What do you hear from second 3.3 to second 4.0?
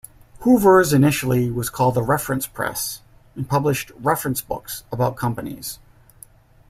and published